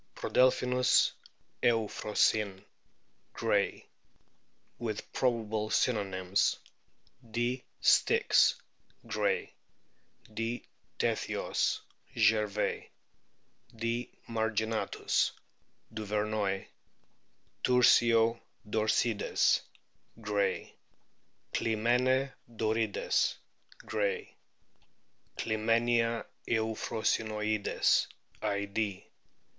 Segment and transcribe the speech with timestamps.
[0.15, 1.11] Prodelphinus
[1.61, 2.65] euphrosyne,
[3.33, 3.85] Gray
[4.29, 6.57] \ (with probable synonyms:
[7.29, 7.63] D.
[7.81, 8.55] styx,
[9.05, 9.53] Gray;
[10.33, 10.65] D.
[10.97, 11.81] tethyos,
[12.17, 12.89] Gervais;
[13.75, 14.09] D.
[14.27, 15.33] marginatus,
[15.93, 16.65] Duvernoy;
[17.63, 19.61] Tursio dorcides,
[20.19, 20.73] Gray;
[21.53, 23.35] Clymene dorides,
[23.85, 24.35] Gray;
[25.37, 28.07] Clymenia euphrosynoides,
[28.41, 29.05] Id.)